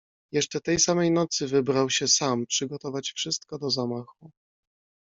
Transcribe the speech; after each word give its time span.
"Jeszcze 0.31 0.61
tej 0.61 0.79
samej 0.79 1.11
nocy 1.11 1.47
wybrał 1.47 1.89
się 1.89 2.07
sam 2.07 2.45
przygotować 2.45 3.11
wszystko 3.11 3.57
do 3.57 3.69
zamachu." 3.69 4.31